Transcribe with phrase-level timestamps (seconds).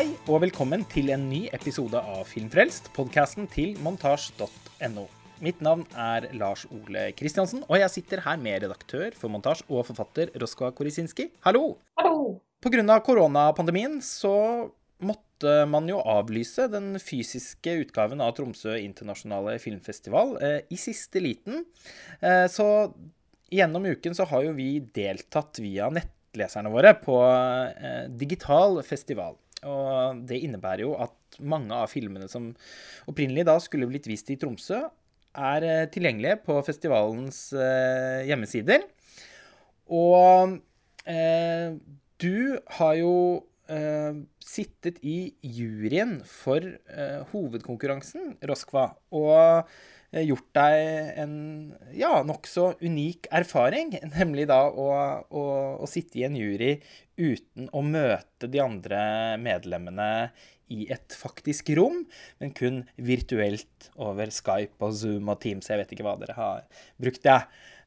[0.00, 5.02] Hei og velkommen til en ny episode av Filmfrelst, podkasten til montasj.no.
[5.44, 9.84] Mitt navn er Lars Ole Kristiansen, og jeg sitter her med redaktør for montasj og
[9.90, 11.26] forfatter Roskva Korisinski.
[11.44, 11.74] Hallo!
[12.00, 12.38] Hallo!
[12.64, 12.96] Pga.
[13.04, 14.32] koronapandemien så
[15.04, 21.66] måtte man jo avlyse den fysiske utgaven av Tromsø internasjonale filmfestival eh, i siste liten.
[22.24, 22.88] Eh, så
[23.52, 29.36] gjennom uken så har jo vi deltatt via nettleserne våre på eh, digital festival.
[29.68, 32.50] Og det innebærer jo at mange av filmene som
[33.10, 34.80] opprinnelig da skulle blitt vist i Tromsø,
[35.30, 38.82] er eh, tilgjengelige på festivalens eh, hjemmesider.
[39.90, 40.56] Og
[41.06, 41.76] eh,
[42.20, 43.14] du har jo
[43.70, 49.70] eh, sittet i juryen for eh, hovedkonkurransen, Roskva, og
[50.10, 51.34] gjort deg en
[51.94, 54.88] ja, nokså unik erfaring, nemlig da å,
[55.30, 55.44] å,
[55.78, 56.76] å sitte i en jury
[57.20, 59.02] uten å møte de andre
[59.42, 60.10] medlemmene
[60.70, 62.04] i et faktisk rom,
[62.38, 65.70] men kun virtuelt over Skype og Zoom og Teams.
[65.70, 66.66] Jeg vet ikke hva dere har
[67.00, 67.22] brukt.
[67.26, 67.40] det.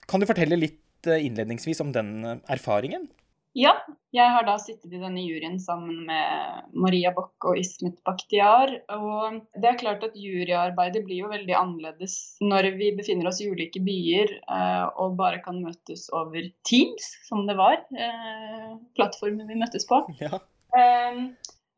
[0.08, 3.08] Kan du fortelle litt eh, innledningsvis om den erfaringen?
[3.54, 3.76] Ja,
[4.14, 8.72] jeg har da sittet i denne juryen sammen med Maria Bock og Ismet Bakhtiar.
[8.96, 13.50] Og det er klart at juryarbeidet blir jo veldig annerledes når vi befinner oss i
[13.54, 17.78] ulike byer eh, og bare kan møtes over Teams, som det var.
[17.94, 20.02] Eh, plattformen vi møttes på.
[20.24, 20.40] Ja.
[20.74, 21.18] Eh,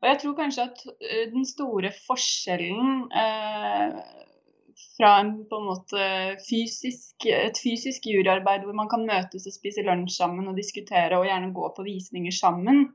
[0.00, 0.82] og jeg tror kanskje at
[1.32, 3.96] den store forskjellen eh,
[4.96, 6.04] fra en, på en måte
[6.44, 11.26] fysisk, et fysisk juryarbeid hvor man kan møtes og spise lunsj sammen og diskutere og
[11.28, 12.86] gjerne gå på visninger sammen.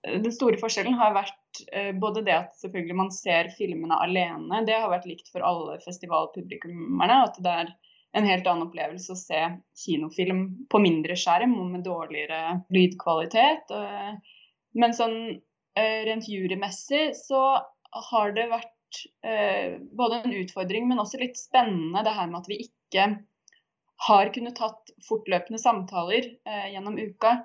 [0.00, 4.78] Den store forskjellen har vært eh, både det at selvfølgelig man ser filmene alene, det
[4.78, 7.18] har vært likt for alle festivalpublikummerne.
[7.26, 7.74] At det er
[8.16, 9.40] en helt annen opplevelse å se
[9.84, 13.70] kinofilm på mindre skjerm og med dårligere lydkvalitet.
[14.80, 17.44] Men sånn eh, rent jurymessig så
[18.10, 18.79] har det vært eh,
[19.96, 23.04] både en utfordring, men også litt spennende det her med at vi ikke
[24.08, 27.36] har kunnet tatt fortløpende samtaler eh, gjennom uka.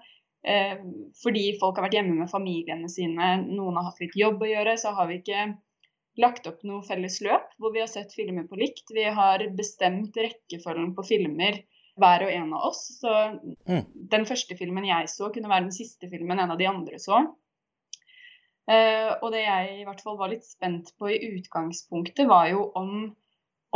[0.46, 0.78] Eh,
[1.24, 4.76] fordi folk har vært hjemme med familiene sine, noen har hatt litt jobb å gjøre,
[4.80, 5.48] så har vi ikke
[6.22, 8.86] lagt opp noe felles løp hvor vi har sett filmer på likt.
[8.96, 11.60] Vi har bestemt rekkefølgen på filmer
[12.00, 12.86] hver og en av oss.
[13.02, 13.12] Så
[13.68, 13.84] mm.
[14.14, 17.20] den første filmen jeg så, kunne være den siste filmen en av de andre så.
[18.66, 22.64] Uh, og det jeg i hvert fall var litt spent på i utgangspunktet, var jo
[22.80, 22.94] om,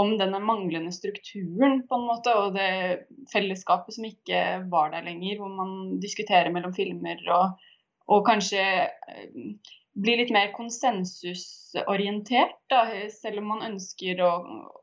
[0.02, 4.40] om, denne manglende strukturen på en måte, og det fellesskapet som ikke
[4.72, 7.62] var der lenger, hvor man diskuterer mellom filmer og,
[8.10, 14.32] og kanskje uh, blir litt mer konsensusorientert, da, selv om man ønsker å,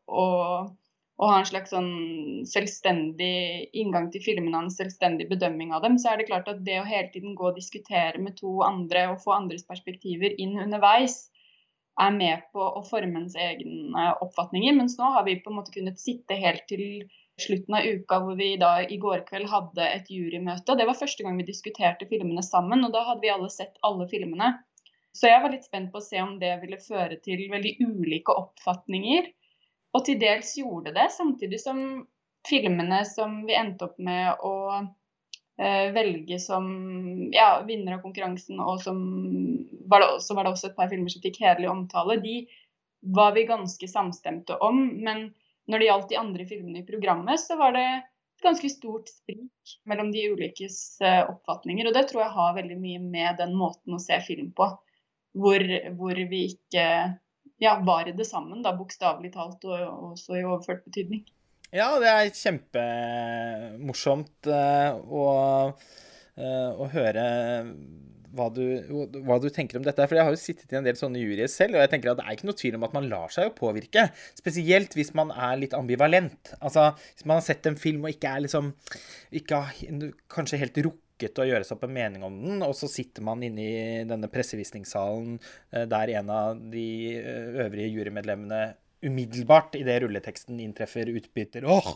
[0.06, 0.26] å
[1.16, 1.92] og ha en slags sånn
[2.48, 6.60] selvstendig inngang til filmene og en selvstendig bedømming av dem, så er det klart at
[6.66, 10.58] det å hele tiden gå og diskutere med to andre og få andres perspektiver inn
[10.66, 11.30] underveis,
[11.96, 14.74] er med på å forme ens egne oppfatninger.
[14.76, 17.06] Mens nå har vi på en måte kunnet sitte helt til
[17.40, 20.76] slutten av uka hvor vi da i går kveld hadde et jurymøte.
[20.76, 24.08] Det var første gang vi diskuterte filmene sammen, og da hadde vi alle sett alle
[24.12, 24.52] filmene.
[25.16, 28.36] Så jeg var litt spent på å se om det ville føre til veldig ulike
[28.36, 29.32] oppfatninger
[29.96, 31.80] og til dels gjorde det, samtidig som
[32.46, 36.66] filmene som vi endte opp med å eh, velge som
[37.34, 39.00] ja, vinner av konkurransen, og som
[39.90, 42.36] var det, så var det også et par filmer som fikk hederlig omtale, de
[43.16, 44.82] var vi ganske samstemte om.
[45.04, 45.30] Men
[45.70, 49.76] når det gjaldt de andre filmene i programmet, så var det et ganske stort sprik
[49.88, 51.88] mellom de ulikes eh, oppfatninger.
[51.88, 54.68] Og det tror jeg har veldig mye med den måten å se film på,
[55.36, 55.62] hvor,
[55.98, 56.84] hvor vi ikke
[57.62, 61.24] ja, var det sammen, da, bokstavelig talt, og også i overført betydning.
[61.74, 65.24] Ja, det er kjempemorsomt uh, å,
[66.38, 67.24] uh, å høre
[68.36, 68.62] hva du,
[69.24, 70.04] hva du, tenker om dette.
[70.04, 72.20] For jeg har jo sittet i en del sånne juryer selv, og jeg tenker at
[72.20, 74.02] det er ikke noe tvil om at man lar seg jo påvirke.
[74.38, 76.54] Spesielt hvis man er litt ambivalent.
[76.60, 78.64] Altså hvis man har sett en film og ikke er liksom
[79.40, 79.64] ikke
[80.32, 83.24] kanskje helt rukket rukket å gjøre seg opp en mening om den, og så sitter
[83.24, 85.38] man inne i denne pressevisningssalen
[85.72, 91.88] eh, der en av de eh, øvrige jurymedlemmene umiddelbart idet rulleteksten inntreffer, utbytter åh,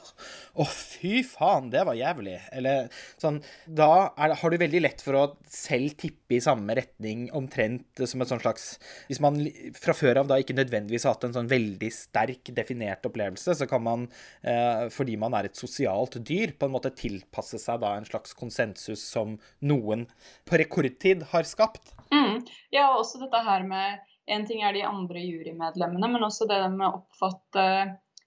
[0.60, 2.36] åh, fy faen, det var jævlig.
[2.52, 7.28] Eller sånn Da er, har du veldig lett for å selv tippe i samme retning,
[7.36, 8.66] omtrent som et sånn slags
[9.08, 9.40] Hvis man
[9.78, 13.68] fra før av da ikke nødvendigvis har hatt en sånn veldig sterk definert opplevelse, så
[13.70, 14.06] kan man,
[14.44, 18.36] eh, fordi man er et sosialt dyr, på en måte tilpasse seg da en slags
[18.36, 20.06] konsensus som noen
[20.48, 21.94] på rekordtid har skapt.
[22.12, 22.44] Mm.
[22.74, 26.60] Ja, og også dette her med en ting er de andre jurymedlemmene, men også det
[26.74, 27.64] med å oppfatte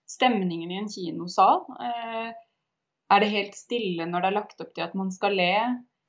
[0.10, 1.64] stemningen i en kinosal.
[1.80, 2.30] Eh,
[3.14, 5.54] er det helt stille når det er lagt opp til at man skal le?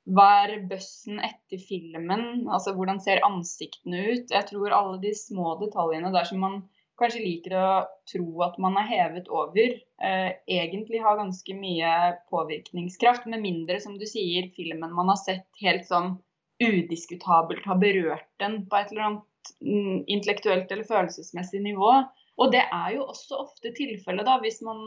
[0.05, 2.45] hva er bøssen etter filmen?
[2.45, 4.33] Altså hvordan ser ansiktene ut?
[4.33, 6.59] Jeg tror alle de små detaljene der som man
[6.99, 7.69] kanskje liker å
[8.07, 11.91] tro at man er hevet over, eh, egentlig har ganske mye
[12.31, 13.25] påvirkningskraft.
[13.27, 16.15] Med mindre, som du sier, filmen man har sett helt sånn
[16.63, 19.25] udiskutabelt har berørt den på et eller annet
[19.61, 21.91] intellektuelt eller følelsesmessig nivå.
[22.41, 24.79] Og det er jo også ofte tilfellet, da, hvis man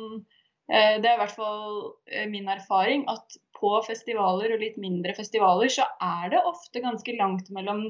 [0.70, 1.78] eh, Det er i hvert fall
[2.12, 7.14] eh, min erfaring at på festivaler og litt mindre festivaler, så er det ofte ganske
[7.18, 7.88] langt mellom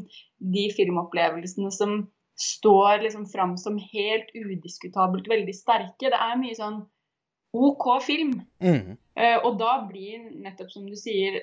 [0.54, 1.98] de filmopplevelsene som
[2.40, 6.08] står liksom fram som helt udiskutabelt veldig sterke.
[6.08, 6.78] Det er mye sånn
[7.58, 8.38] OK film.
[8.64, 8.96] Mm.
[9.18, 11.36] Uh, og da blir nettopp som du sier,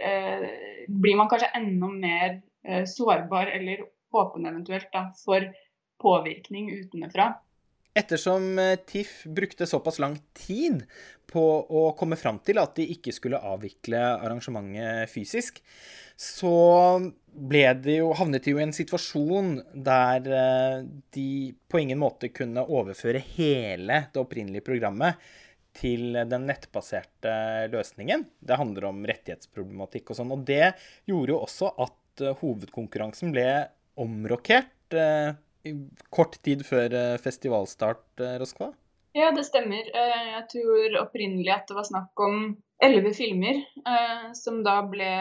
[0.88, 2.40] blir man kanskje enda mer
[2.90, 3.84] sårbar, eller
[4.22, 5.46] åpen eventuelt, da, for
[6.02, 7.34] påvirkning utenfra.
[7.96, 8.58] Ettersom
[8.90, 10.82] TIFF brukte såpass lang tid
[11.32, 15.62] på å komme fram til at de ikke skulle avvikle arrangementet fysisk,
[16.20, 16.52] så
[17.36, 20.78] det jo, havnet de jo i en situasjon der eh,
[21.12, 21.30] de
[21.68, 25.20] på ingen måte kunne overføre hele det opprinnelige programmet
[25.76, 28.24] til den nettbaserte løsningen.
[28.40, 30.32] Det handler om rettighetsproblematikk og sånn.
[30.32, 30.72] Og det
[31.10, 33.50] gjorde jo også at eh, hovedkonkurransen ble
[34.02, 35.36] omrokert eh,
[36.14, 38.70] kort tid før festivalstart, Roskva?
[39.16, 39.88] Ja, det stemmer.
[39.90, 42.52] Jeg tror opprinnelig at det var snakk om
[42.84, 43.64] elleve filmer,
[44.38, 45.16] som da ble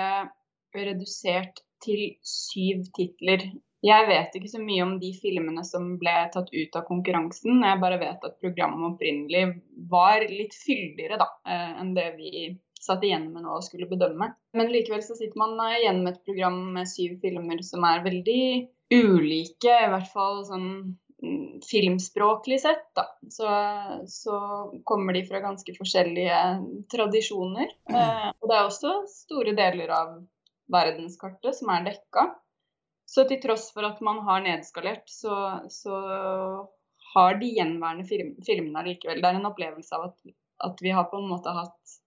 [0.74, 3.46] redusert til syv titler.
[3.84, 7.60] Jeg vet ikke så mye om de filmene som ble tatt ut av konkurransen.
[7.66, 9.44] Jeg bare vet at programmet opprinnelig
[9.90, 12.30] var litt fyldigere da, eh, enn det vi
[12.84, 14.30] satt igjen med nå og skulle bedømme.
[14.56, 18.44] Men likevel så sitter man igjen med et program med syv filmer som er veldig
[18.94, 20.68] ulike, i hvert fall sånn
[21.24, 23.08] mm, filmspråklig sett, da.
[23.32, 23.48] Så,
[24.10, 24.38] så,
[24.86, 26.38] kommer de fra ganske forskjellige
[26.92, 27.72] tradisjoner.
[27.90, 30.16] Eh, og det er også store deler av
[30.72, 32.28] verdenskartet som er dekka.
[33.08, 35.34] Så til tross for at man har nedskalert, så,
[35.68, 35.98] så
[37.14, 39.20] har de gjenværende film, filmene likevel.
[39.22, 40.16] Det er en opplevelse av at,
[40.68, 41.98] at, vi har på en måte hatt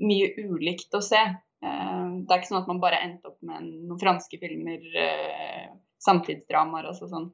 [0.00, 1.20] mye ulikt å se.
[1.62, 5.70] Eh, det er ikke sånn at man bare endte opp med noen franske filmer, eh,
[6.02, 7.28] samtidsdramaer og sånn.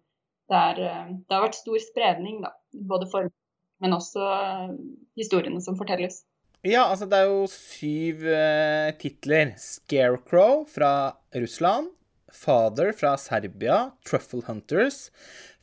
[0.49, 2.53] Det, er, eh, det, har vært stor spredning, da.
[2.73, 3.31] Både for,
[3.83, 4.25] men også
[5.19, 6.23] historiene som fortelles.
[6.67, 9.53] Ja, altså det er jo syv uh, titler.
[9.63, 11.93] Scarecrow fra Russland.
[12.35, 13.93] Father fra Serbia.
[14.05, 15.07] Truffle Hunters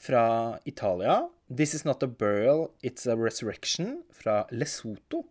[0.01, 1.25] fra Italia.
[1.47, 5.25] This Is Not a Burial, It's a Resurrection fra Lesotho.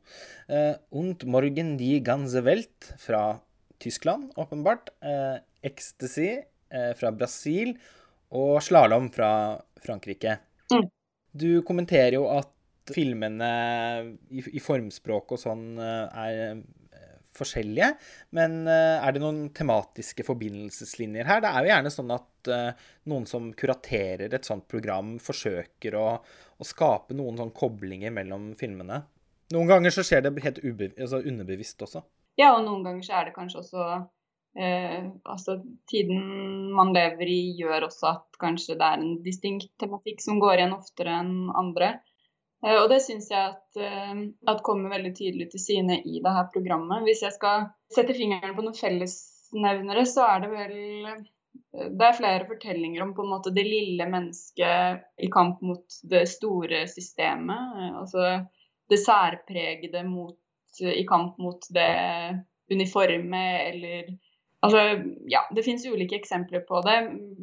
[0.49, 3.41] Uh, Und Morgen die ganze Welt fra
[3.81, 4.93] Tyskland, åpenbart.
[5.03, 6.39] Uh, Ecstasy
[6.73, 7.75] uh, fra Brasil.
[8.31, 10.39] Og Slalåm fra Frankrike.
[10.73, 10.87] Mm.
[11.35, 12.55] Du kommenterer jo at
[12.93, 13.51] filmene
[14.31, 16.59] i, i formspråk og sånn eh, er eh,
[17.37, 17.91] forskjellige.
[18.39, 21.43] Men eh, er det noen tematiske forbindelseslinjer her?
[21.45, 22.31] Det er jo gjerne sånn at
[23.09, 26.09] noen som kuraterer et sånt program, forsøker å,
[26.61, 28.99] å skape noen sånn koblinger mellom filmene.
[29.55, 32.03] Noen ganger så skjer det helt altså underbevisst også.
[32.41, 33.85] Ja, og noen ganger så er det kanskje også
[34.59, 35.59] eh, Altså
[35.91, 40.59] tiden man lever i gjør også at kanskje det er en distinkt tematikk som går
[40.59, 41.95] igjen oftere enn andre.
[42.65, 46.35] Eh, og det syns jeg at, eh, at, kommer veldig tydelig til syne i det
[46.37, 47.05] her programmet.
[47.07, 50.77] Hvis jeg skal sette fingeren på noen fellesnevnere, så er det vel
[51.13, 51.25] eh,
[51.75, 56.25] det er flere fortellinger om på en måte det lille mennesket i kamp mot det
[56.31, 57.79] store systemet.
[58.01, 58.45] Altså
[58.91, 60.39] det særpregede mot,
[60.81, 61.91] i kamp mot det
[62.71, 64.15] uniforme eller
[64.65, 64.81] Altså,
[65.29, 66.97] ja, Det finnes ulike eksempler på det.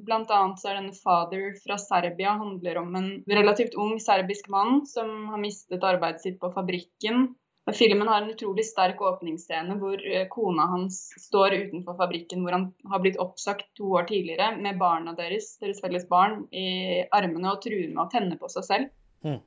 [0.08, 4.86] Blant annet så er denne 'Father' fra Serbia handler om en relativt ung serbisk mann
[4.90, 7.30] som har mistet arbeidet sitt på fabrikken.
[7.78, 12.66] Filmen har en utrolig sterk åpningsscene hvor eh, kona hans står utenfor fabrikken hvor han
[12.90, 17.62] har blitt oppsagt to år tidligere med barna deres, deres felles barn, i armene og
[17.64, 18.92] truer med å tenne på seg selv.
[19.24, 19.40] Mm.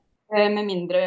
[0.55, 1.01] Med mindre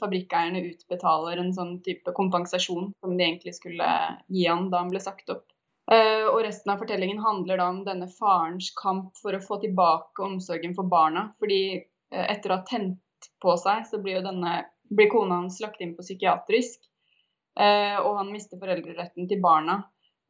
[0.00, 3.90] fabrikkeierne utbetaler en sånn type kompensasjon som de egentlig skulle
[4.32, 5.51] gi han da han ble sagt opp.
[5.90, 10.22] Uh, og resten av fortellingen handler da om denne farens kamp for å få tilbake
[10.22, 11.30] omsorgen for barna.
[11.42, 14.60] Fordi uh, etter å ha tent på seg, så blir jo denne
[14.92, 16.84] blir kona hans lagt inn på psykiatrisk.
[17.58, 19.80] Uh, og han mister foreldreretten til barna.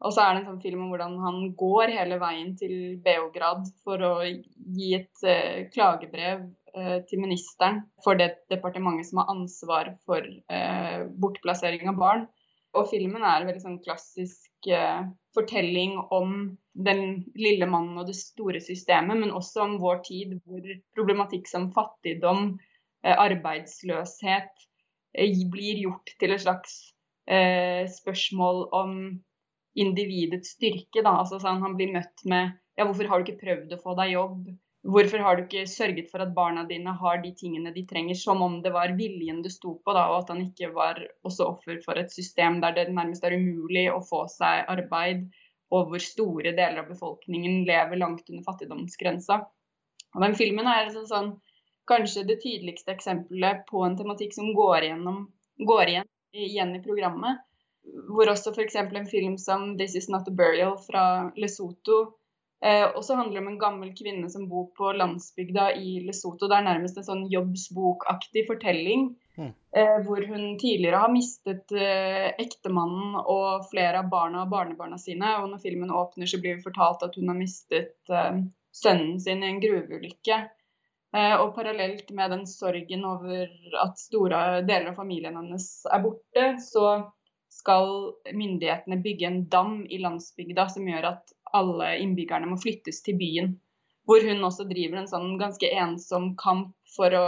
[0.03, 3.69] Og så er det en sånn film om hvordan han går hele veien til Beograd
[3.85, 6.41] for å gi et klagebrev
[7.07, 10.27] til ministeren for det departementet som har ansvar for
[11.23, 12.25] bortplassering av barn.
[12.75, 14.52] Og filmen er veldig sånn klassisk uh,
[15.37, 16.35] fortelling om
[16.73, 17.03] den
[17.37, 20.65] lille mannen og det store systemet, men også om vår tid hvor
[20.97, 22.55] problematikk som fattigdom,
[23.05, 26.81] uh, arbeidsløshet uh, blir gjort til et slags
[27.23, 28.95] spørsmål om
[29.79, 31.05] individets styrke.
[31.05, 31.13] Da.
[31.21, 34.15] Altså, sånn, han blir møtt med ja, hvorfor har du ikke prøvd å få deg
[34.17, 34.49] jobb?
[34.83, 38.41] Hvorfor har du ikke sørget for at barna dine har de tingene de trenger, som
[38.43, 41.79] om det var viljen det sto på, da, og at han ikke var også offer
[41.85, 45.29] for et system der det nærmest er umulig å få seg arbeid,
[45.71, 49.39] og hvor store deler av befolkningen lever langt under fattigdomsgrensa.
[50.17, 51.31] Og den filmen er altså sånn,
[51.89, 55.23] kanskje det tydeligste eksempelet på en tematikk som går, igjennom,
[55.69, 57.39] går igjen, igjen i programmet.
[58.11, 58.77] Hvor også f.eks.
[58.83, 61.05] en film som 'This Is Not a Burial' fra
[61.39, 62.03] Lesotho
[62.63, 66.47] Eh, og så handler det om en gammel kvinne som bor på landsbygda i Lesotho.
[66.47, 69.09] Det er nærmest en sånn jobbsbokaktig fortelling.
[69.39, 69.51] Mm.
[69.77, 75.35] Eh, hvor hun tidligere har mistet eh, ektemannen og flere av barna og barnebarna sine.
[75.43, 78.43] Og når filmen åpner, så blir det fortalt at hun har mistet eh,
[78.73, 80.39] sønnen sin i en gruveulykke.
[81.17, 83.51] Eh, og parallelt med den sorgen over
[83.83, 86.95] at store deler av familien hennes er borte, så
[87.53, 93.19] skal myndighetene bygge en dam i landsbygda som gjør at alle innbyggerne må flyttes til
[93.21, 93.55] byen.
[94.09, 97.27] Hvor hun også driver en sånn ganske ensom kamp for å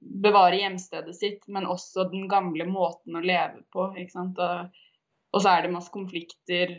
[0.00, 3.88] bevare hjemstedet sitt, men også den gamle måten å leve på.
[5.30, 6.72] Og, så er det masse konflikter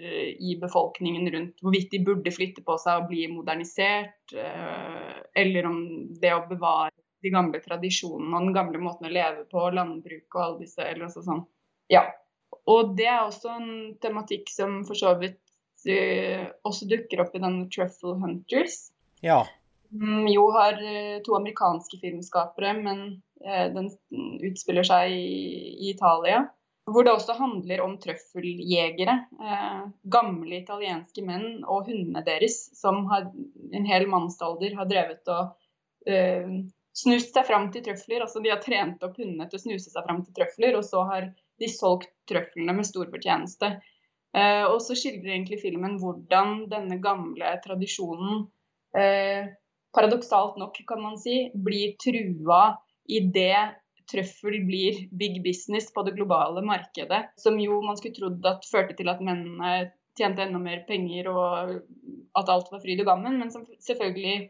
[0.44, 5.78] i befolkningen rundt hvorvidt de burde flytte på seg og bli modernisert, eh, eller om
[6.20, 10.42] det å bevare de gamle tradisjonene og den gamle måten å leve på, landbruk og
[10.44, 11.46] alle disse eller også sånn.
[11.94, 12.08] Ja.
[12.70, 13.72] Og det er også en
[14.04, 15.40] tematikk som for så vidt
[15.90, 18.92] uh, også dukker opp i den Truffle Hunters.
[19.26, 19.44] Ja.
[19.94, 23.04] Um, jo har uh, to amerikanske filmskapere, men
[23.46, 23.92] uh, den
[24.48, 26.46] utspiller seg i, Italia.
[26.92, 29.14] Hvor det også handler om trøffeljegere.
[30.12, 35.54] gamle italienske menn og hundene deres som har en hel mannsalder har drevet og
[36.98, 38.26] snust seg fram til trøfler.
[38.26, 41.06] Altså de har trent opp hundene til å snuse seg fram til trøfler, og så
[41.08, 41.30] har
[41.62, 43.76] de solgt trøflene med stor fortjeneste.
[44.38, 48.46] Eh, og så skildrer egentlig filmen hvordan denne gamle tradisjonen,
[48.96, 49.50] eh,
[49.92, 52.78] paradoksalt nok kan man si, blir trua
[53.12, 57.32] idet trøffel blir big business på det globale markedet.
[57.40, 61.78] Som jo man skulle trodd at førte til at mennene tjente enda mer penger og
[62.38, 64.50] at alt var fryd og gammen, men som selvfølgelig,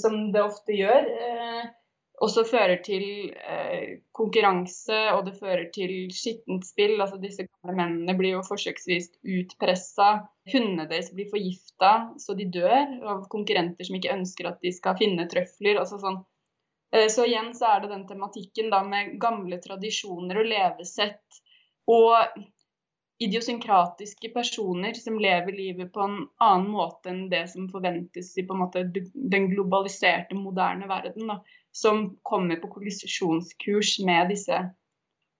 [0.00, 1.66] som det ofte gjør, eh,
[2.24, 3.04] også fører til
[3.36, 6.96] eh, konkurranse, og det fører til skittent spill.
[7.02, 10.08] Altså disse gamle mennene blir jo forsøksvis utpressa.
[10.52, 11.92] Hundene deres blir forgifta
[12.22, 15.82] så de dør av konkurrenter som ikke ønsker at de skal finne trøfler.
[15.82, 16.22] Altså sånn.
[16.94, 21.42] eh, så igjen så er det den tematikken da med gamle tradisjoner og levesett.
[21.92, 22.16] Og
[23.22, 28.82] idiosynkratiske personer som lever livet på en annen måte enn det som forventes i måte
[28.88, 31.30] den globaliserte, moderne verden.
[31.30, 31.38] Da
[31.76, 34.64] som kommer på kollisjonskurs med disse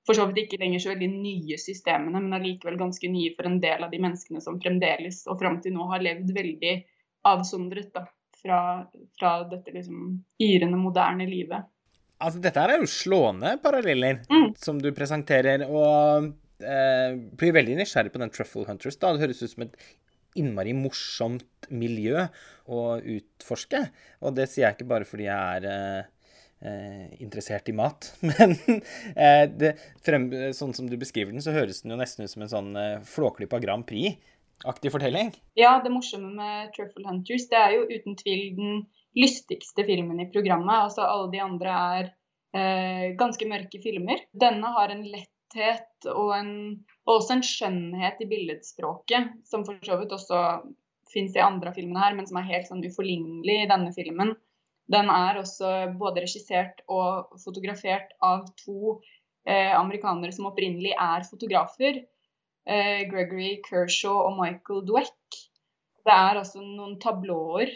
[0.06, 3.58] for så vidt ikke lenger så veldig nye systemene, men allikevel ganske nye for en
[3.62, 6.74] del av de menneskene som fremdeles og fram til nå har levd veldig
[7.26, 8.04] avsondret da,
[8.38, 8.60] fra,
[9.18, 11.66] fra dette liksom yrende, moderne livet.
[12.22, 14.52] Altså, dette er jo slående paralleller mm.
[14.62, 15.66] som du presenterer.
[15.66, 16.30] Og
[16.62, 18.96] eh, blir veldig nysgjerrig på den Truffle Hunters.
[19.02, 19.12] da.
[19.12, 19.76] Det høres ut som et
[20.38, 22.28] innmari morsomt miljø
[22.72, 23.82] å utforske.
[24.22, 26.08] Og det sier jeg ikke bare fordi jeg er eh,
[26.60, 28.12] eh, interessert i mat.
[28.20, 28.56] Men
[29.14, 32.46] eh, det, frem, sånn som du beskriver den, så høres den jo nesten ut som
[32.46, 35.32] en sånn eh, Flåklypa Grand Prix-aktig fortelling.
[35.58, 38.84] Ja, det morsomme med Truffle Hunters, det er jo uten tvil den
[39.16, 40.88] lystigste filmen i programmet.
[40.88, 42.10] Altså alle de andre er
[42.56, 44.26] eh, ganske mørke filmer.
[44.32, 46.50] Denne har en letthet og, en,
[47.06, 50.42] og også en skjønnhet i billedspråket, som for så vidt også
[51.12, 54.34] fins i andre av filmene her, men som er helt sånn uforlignelig i denne filmen.
[54.92, 58.98] Den er også både regissert og fotografert av to
[59.48, 62.04] eh, amerikanere som opprinnelig er fotografer.
[62.66, 65.40] Eh, Gregory Kershaw og Michael Dweck.
[66.06, 67.72] Det er også noen tablåer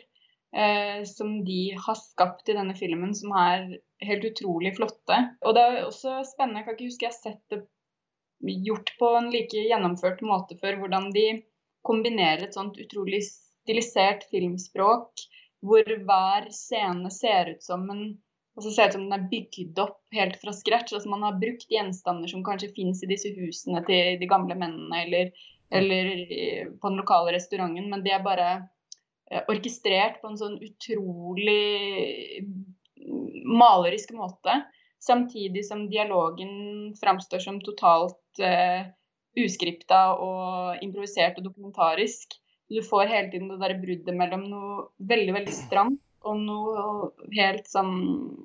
[0.55, 3.67] eh, som de har skapt i denne filmen, som er
[4.07, 5.19] helt utrolig flotte.
[5.43, 7.65] Og det er også spennende, jeg kan ikke huske jeg har sett det
[8.65, 11.27] gjort på en like gjennomført måte før, hvordan de
[11.87, 15.27] kombinerer et sånt utrolig stilisert filmspråk
[15.67, 18.05] hvor hver scene ser ut som en
[18.57, 20.93] altså ser ut som den er bygd opp helt fra scratch.
[20.93, 25.05] Altså man har brukt gjenstander som kanskje finnes i disse husene til de gamle mennene
[25.05, 25.31] eller,
[25.71, 26.11] eller
[26.81, 28.51] på den lokale restauranten, men de er bare
[29.31, 32.45] eh, orkestrert på en sånn utrolig
[33.47, 34.61] malerisk måte.
[35.01, 38.83] Samtidig som dialogen framstår som totalt uh,
[39.41, 42.37] uskripta og improvisert og dokumentarisk.
[42.71, 44.75] Du får hele tiden det der bruddet mellom noe
[45.11, 47.95] veldig, veldig stramt og noe helt sånn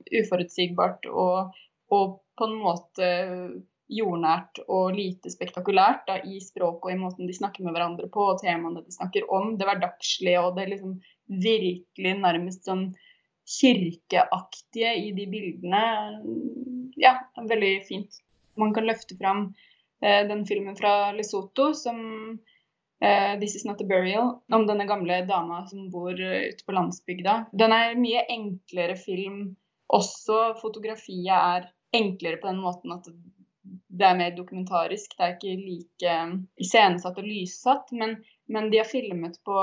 [0.10, 1.56] uforutsigbart og,
[1.94, 3.10] og på en måte
[3.92, 8.32] jordnært og lite spektakulært da, i språket og i måten de snakker med hverandre på,
[8.32, 9.54] og temaene de snakker om.
[9.60, 10.96] Det hverdagslige og det liksom
[11.44, 12.88] virkelig nærmest sånn
[13.46, 15.84] kirkeaktige i de bildene.
[16.98, 18.22] Ja, veldig fint.
[18.58, 19.52] Man kan løfte fram
[20.02, 22.00] eh, den filmen fra Lesotho som
[23.06, 26.76] eh, 'This Is Not a Burial', om denne gamle dama som bor uh, ute på
[26.76, 27.38] landsbygda.
[27.54, 29.56] Den er mye enklere film.
[29.94, 33.08] Også fotografiet er enklere på den måten at
[33.66, 35.16] det er mer dokumentarisk.
[35.18, 36.16] Det er ikke like
[36.62, 37.92] iscenesatt og lyssatt.
[37.96, 38.18] Men,
[38.52, 39.58] men, de har filmet på,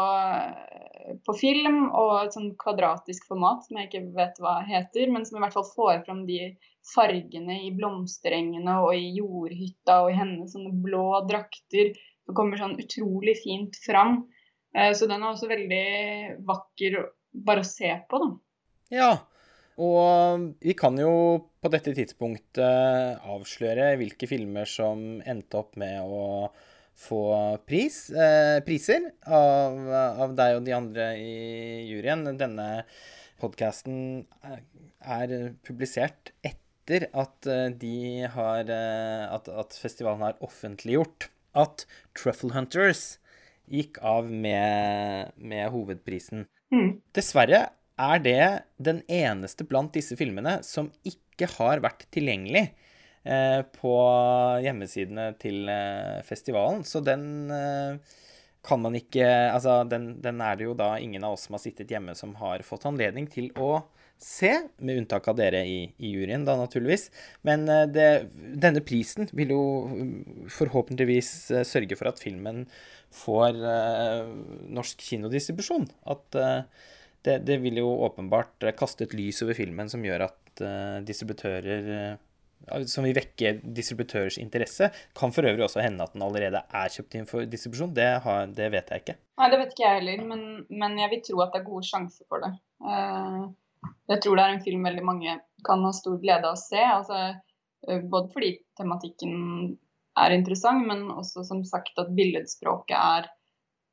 [1.26, 5.38] på, film og et sånn kvadratisk format som jeg ikke vet hva heter, men som
[5.38, 6.54] i hvert fall får fram de
[6.94, 11.92] fargene i blomsterengene og i jordhytta og i hennes sånne blå drakter.
[12.32, 14.22] Det kommer sånn utrolig fint fram.
[14.72, 15.84] Eh, så den er også veldig
[16.48, 16.96] vakker
[17.44, 18.32] bare å se på, da.
[18.92, 19.12] Ja,
[19.80, 21.12] og vi kan jo
[21.62, 26.50] på dette tidspunktet avsløre hvilke filmer som endte opp med å
[27.02, 27.22] få
[27.66, 31.34] pris, eh, priser av, av, deg og de andre i
[31.88, 32.26] juryen.
[32.38, 32.84] Denne
[33.40, 34.26] podkasten
[35.00, 35.36] er
[35.66, 41.84] publisert etter at eh, de har eh, at, at festivalen har offentliggjort at
[42.18, 43.18] Truffle Hunters
[43.72, 46.46] gikk av med, med hovedprisen.
[46.72, 46.98] Mm.
[47.14, 47.66] Dessverre
[48.02, 48.44] er det
[48.82, 52.64] den eneste blant disse filmene som ikke har vært tilgjengelig
[53.24, 53.94] eh, på
[54.64, 56.82] hjemmesidene til eh, festivalen.
[56.88, 58.18] Så den eh,
[58.62, 61.64] kan man ikke Altså, den, den, er det jo da ingen av oss som har
[61.64, 63.74] sittet hjemme, som har fått anledning til å
[64.22, 67.08] se, med unntak av dere i, i juryen, da naturligvis.
[67.46, 68.08] Men eh, det,
[68.62, 72.64] denne prisen vil jo mm, forhåpentligvis eh, sørge for at filmen
[73.12, 74.28] får uh,
[74.72, 75.84] norsk kinodistribusjon.
[76.08, 76.38] At
[77.26, 81.90] det, det, vil jo åpenbart kaste et lys over filmen som gjør at uh, distributører
[81.92, 84.88] uh, Som vil vekke distributørers interesse.
[85.18, 87.92] Kan for øvrig også hende at den allerede er kjøpt inn for distribusjon.
[87.92, 89.18] Det, har, det vet jeg ikke.
[89.42, 91.88] Nei, det vet ikke jeg heller, men, men, jeg vil tro at det er gode
[91.90, 92.54] sjanser for det.
[92.80, 93.50] Uh,
[94.10, 96.82] jeg tror det er en film veldig mange kan ha stor glede av å se.
[96.82, 97.20] Altså,
[98.10, 99.32] både fordi tematikken
[100.20, 103.30] er interessant, men også som sagt at billedspråket er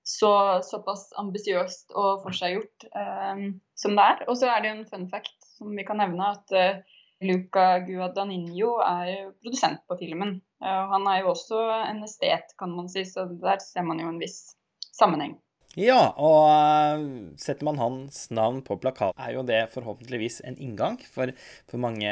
[0.10, 0.32] så,
[0.66, 3.44] såpass ambisiøst og forseggjort eh,
[3.78, 4.24] som det er.
[4.28, 6.80] Og så er det en fun fact som vi kan nevne, at eh,
[7.26, 10.40] Luca Guadagnino er produsent på filmen.
[10.64, 14.10] Eh, han er jo også en estet, kan man si, så der ser man jo
[14.12, 14.42] en viss
[14.96, 15.38] sammenheng.
[15.78, 17.04] Ja, og uh,
[17.38, 21.30] setter man hans navn på plakat, er jo det forhåpentligvis en inngang for,
[21.70, 22.10] for mange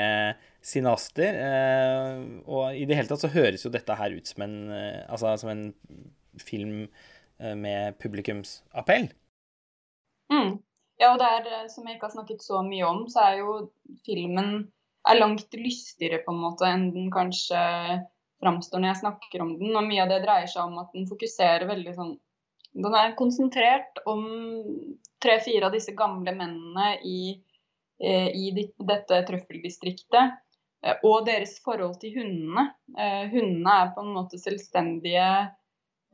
[0.61, 1.41] sinaster.
[1.41, 5.03] Uh, og i det hele tatt så høres jo dette her ut som en, uh,
[5.09, 5.69] altså, som en
[6.37, 6.85] film
[7.39, 9.11] Eh, med publikumsappell.
[10.33, 10.57] Mm.
[10.97, 13.43] Ja, og det er, eh, som jeg ikke har snakket så mye om, så er
[13.43, 13.57] jo
[14.05, 14.71] filmen
[15.07, 17.59] er langt lystigere på en måte enn den kanskje
[18.41, 19.75] framstår når jeg snakker om den.
[19.77, 22.15] Og mye av det dreier seg om at den fokuserer veldig sånn
[22.77, 24.25] Den er konsentrert om
[25.23, 27.21] tre-fire av disse gamle mennene i,
[28.03, 30.43] eh, i dette trøffeldistriktet.
[31.03, 32.67] Og deres forhold til hundene.
[33.31, 35.25] Hundene er på en måte selvstendige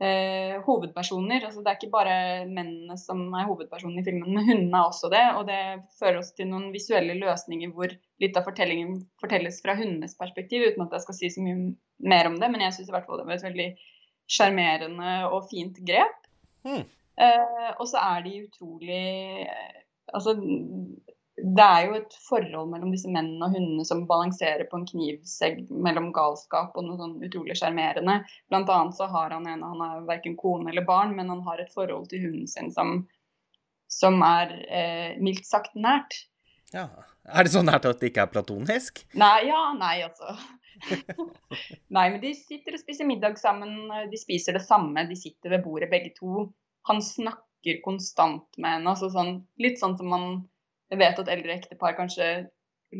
[0.02, 1.44] eh, hovedpersoner.
[1.46, 2.16] Altså, det er ikke bare
[2.48, 5.24] mennene som er hovedpersonen i filmen, men hundene er også det.
[5.38, 5.60] Og det
[6.00, 10.86] fører oss til noen visuelle løsninger hvor litt av fortellingen fortelles fra hundenes perspektiv, uten
[10.86, 11.74] at jeg skal si så mye
[12.04, 12.50] mer om det.
[12.52, 13.70] Men jeg syns i hvert fall det var et veldig
[14.34, 16.20] sjarmerende og fint grep.
[16.64, 16.84] Mm.
[17.24, 19.02] Eh, og så er de utrolig
[19.46, 19.82] eh,
[20.14, 20.34] Altså
[21.34, 25.64] det er jo et forhold mellom disse mennene og hundene som balanserer på en knivsegg
[25.70, 28.20] mellom galskap og noe sånn utrolig sjarmerende.
[28.52, 31.58] Blant annet så har han en han er verken kone eller barn, men han har
[31.58, 33.00] et forhold til hunden sin som,
[33.90, 36.20] som er eh, mildt sagt nært.
[36.74, 36.86] Ja.
[37.24, 39.02] Er det så nært at det ikke er platonisk?
[39.18, 40.36] Nei, ja, nei, altså.
[41.96, 43.88] nei, men de sitter og spiser middag sammen.
[44.10, 45.06] De spiser det samme.
[45.08, 46.48] De sitter ved bordet begge to.
[46.90, 48.92] Han snakker konstant med henne.
[48.92, 50.28] Altså sånn, litt sånn som man
[50.94, 52.28] vet at eldre ektepar kanskje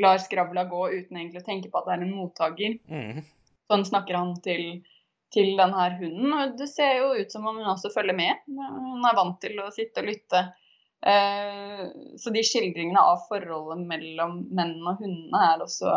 [0.01, 2.77] lar skravla gå uten egentlig å tenke på at det er en mottaker.
[2.91, 3.23] Mm.
[3.71, 4.65] Sånn snakker han til,
[5.35, 6.35] til denne hunden.
[6.35, 8.45] Og det ser jo ut som om hun også følger med.
[8.49, 10.45] Hun er vant til å sitte og lytte.
[11.05, 11.85] Eh,
[12.21, 15.93] så de skildringene av forholdet mellom mennene og hundene er også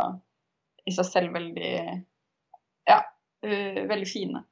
[0.88, 1.72] i seg selv veldig
[2.88, 3.00] ja,
[3.46, 4.44] uh, veldig fine.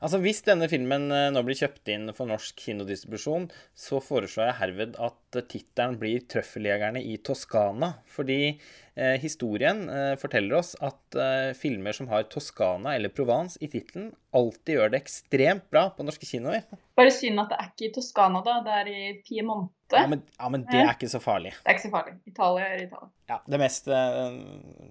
[0.00, 4.58] Altså, Hvis denne filmen eh, nå blir kjøpt inn for norsk kinodistribusjon, så foreslår jeg
[4.62, 7.90] herved at tittelen blir 'Trøffeljegerne i Toskana'.
[8.08, 13.68] Fordi eh, historien eh, forteller oss at eh, filmer som har Toskana eller Provence i
[13.68, 16.64] tittelen, alltid gjør det ekstremt bra på norske kinoer.
[16.96, 18.58] Bare synd at det er ikke i Toskana, da.
[18.64, 20.00] Det er i Piemonte.
[20.00, 21.52] Ja, men, ja, men det er ikke så farlig.
[21.60, 22.16] Det er ikke så farlig.
[22.30, 23.12] Italia er Italia.
[23.28, 24.38] Ja, Det mest eh,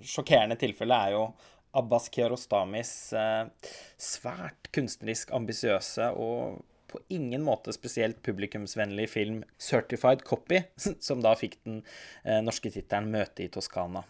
[0.06, 1.32] sjokkerende tilfellet er jo
[1.77, 10.63] Abbas Kiarostamis eh, svært kunstnerisk ambisiøse og på ingen måte spesielt publikumsvennlig film 'Certified Copy',
[11.08, 11.84] som da fikk den
[12.23, 14.03] eh, norske tittelen 'Møte i Toskana'.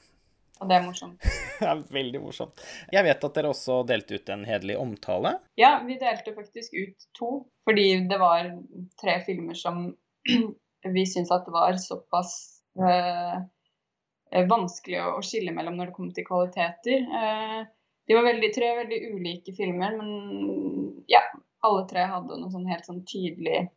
[0.60, 1.24] Og det er morsomt.
[1.60, 2.64] det er veldig morsomt.
[2.92, 5.38] Jeg vet at dere også delte ut en hederlig omtale.
[5.60, 7.30] Ja, vi delte faktisk ut to,
[7.68, 8.50] fordi det var
[9.00, 9.86] tre filmer som
[10.96, 12.34] vi syntes at det var såpass
[12.80, 13.40] øh,
[14.50, 17.06] vanskelig å skille mellom når det kom til kvaliteter.
[17.10, 17.62] Uh,
[18.10, 21.22] de var veldig, tre veldig ulike filmer, men ja,
[21.66, 23.68] alle tre hadde noe sånn helt sånn tydelig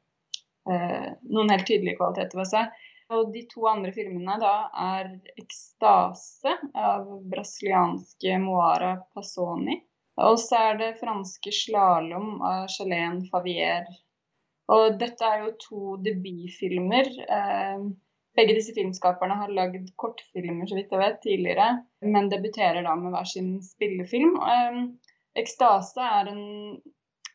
[0.70, 2.82] uh, Noen helt tydelige kvaliteter ved seg.
[3.12, 9.82] Og de to andre filmene da er 'Ekstase' av brasilianske Moara Passoni.
[10.22, 13.84] Og så er det franske 'Slalåm' av Chalene Favier.
[14.72, 17.10] Og dette er jo to debutfilmer.
[17.38, 17.84] Eh,
[18.38, 21.68] begge disse filmskaperne har lagd kortfilmer så vidt jeg vet, tidligere,
[22.14, 24.36] men debuterer da med hver sin spillefilm.
[24.54, 24.82] Eh,
[25.38, 26.44] 'Ekstase' er en,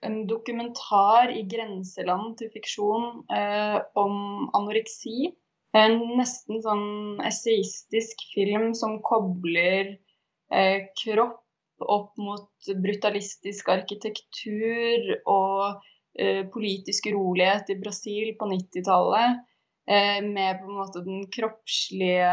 [0.05, 5.33] en dokumentar i grenseland til fiksjon eh, om anoreksi.
[5.77, 6.87] En nesten sånn
[7.27, 9.97] esaistisk film som kobler
[10.53, 11.43] eh, kropp
[11.79, 15.83] opp mot brutalistisk arkitektur og
[16.17, 19.43] eh, politisk urolighet i Brasil på 90-tallet.
[19.87, 22.31] Eh, med på en måte den kroppslige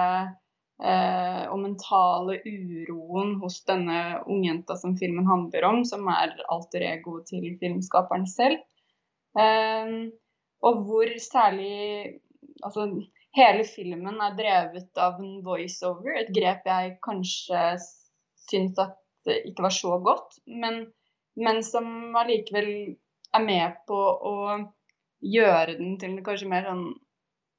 [0.83, 7.21] eh, og mentale uroen hos denne ungjenta som filmen handler om, som er alter ego
[7.29, 8.59] til filmskaperen selv.
[9.39, 9.95] Eh,
[10.65, 12.21] og hvor særlig
[12.65, 12.85] Altså
[13.35, 17.63] hele filmen er drevet av en voiceover, et grep jeg kanskje
[18.47, 18.95] syns at
[19.27, 20.85] det ikke var så godt, men,
[21.41, 22.71] men som allikevel
[23.35, 23.99] er med på
[24.31, 24.35] å
[25.25, 26.87] gjøre den til kanskje mer sånn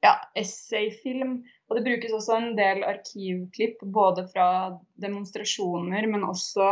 [0.05, 1.39] ja, essayfilm.
[1.67, 4.49] Og det brukes også en del arkivklipp både fra
[5.01, 6.67] demonstrasjoner, men også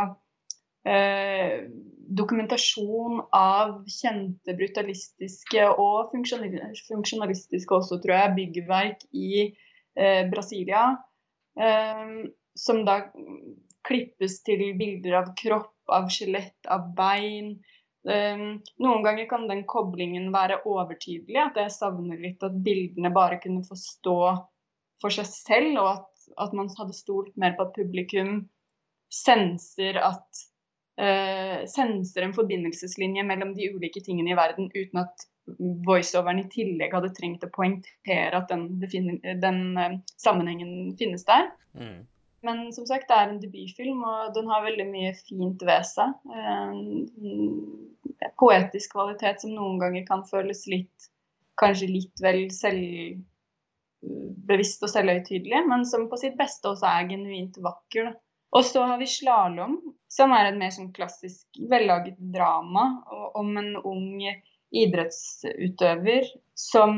[0.88, 1.66] eh,
[2.14, 10.86] dokumentasjon av kjente brutalistiske og funksjonalistiske også, tror jeg, byggverk i eh, Brasilia.
[11.58, 12.16] Eh,
[12.54, 13.00] som da
[13.88, 17.56] klippes til bilder av kropp, av skjelett, av bein.
[18.10, 18.46] Eh,
[18.84, 23.64] noen ganger kan den koblingen være overtydelig, at jeg savner litt at bildene bare kunne
[23.68, 24.18] få stå
[25.04, 28.42] for seg selv, og at, at man hadde stolt mer på at publikum
[29.14, 30.48] senser at
[30.94, 35.24] Uh, senser en forbindelseslinje mellom de ulike tingene i verden, uten at
[35.88, 38.68] voiceoveren i tillegg hadde trengt å poengtere at den,
[39.42, 41.50] den uh, sammenhengen finnes der.
[41.74, 42.04] Mm.
[42.44, 46.10] Men som sagt, det er en debutfilm, og den har veldig mye fint ved seg.
[46.28, 46.92] Uh,
[48.40, 51.10] poetisk kvalitet som noen ganger kan føles litt
[51.62, 53.22] Kanskje litt vel selvbevisst
[54.82, 58.08] og selvhøytidelig, men som på sitt beste også er genuint vakker.
[58.58, 59.78] Og så har vi 'Slalåm',
[60.10, 62.84] som er et mer sånn klassisk vellaget drama
[63.38, 64.22] om en ung
[64.74, 66.26] idrettsutøver
[66.58, 66.92] som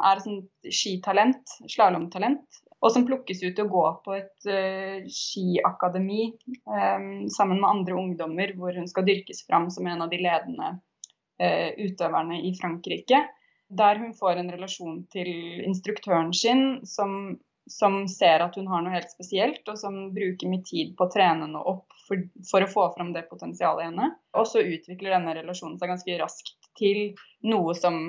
[0.00, 6.30] er et skitalent, slalåmtalent, og som plukkes ut til å gå på et uh, skiakademi
[6.64, 10.72] um, sammen med andre ungdommer, hvor hun skal dyrkes fram som en av de ledende
[10.76, 13.26] uh, utøverne i Frankrike.
[13.70, 15.30] Der hun får en relasjon til
[15.68, 17.36] instruktøren sin, som
[17.70, 21.12] som ser at hun har noe helt spesielt, og som bruker mye tid på å
[21.12, 24.08] trene henne opp for, for, å få fram det potensialet i henne.
[24.34, 27.12] Og så utvikler denne relasjonen seg ganske raskt til
[27.46, 28.00] noe som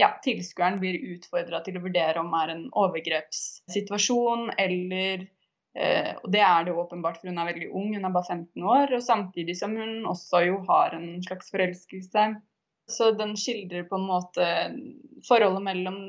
[0.00, 5.26] ja, tilskueren blir utfordra til å vurdere om det er en overgrepssituasjon eller
[5.76, 8.70] eh, Og det er det åpenbart, for hun er veldig ung, hun er bare 15
[8.76, 8.96] år.
[8.96, 12.30] Og samtidig som hun også jo har en slags forelskelse.
[12.90, 14.48] Så den skildrer på en måte
[15.28, 16.00] forholdet mellom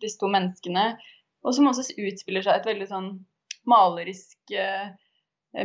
[0.00, 0.92] disse to menneskene
[1.42, 3.08] og som også utspiller seg et veldig sånn
[3.68, 4.92] malerisk eh,